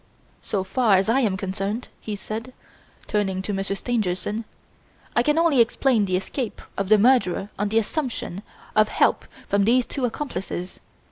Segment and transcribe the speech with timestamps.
[0.41, 2.53] So far as I am concerned," he said,
[3.05, 4.45] turning to Monsieur Stangerson,
[5.15, 8.41] "I can only explain the escape of the murderer on the assumption
[8.75, 10.79] of help from these two accomplices.